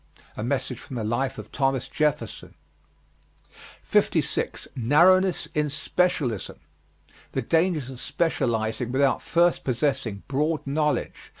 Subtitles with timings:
[0.35, 2.55] A message from the life of Thomas Jefferson.
[3.83, 4.67] 56.
[4.75, 6.59] NARROWNESS IN SPECIALISM.
[7.33, 11.29] The dangers of specializing without first possessing broad knowledge.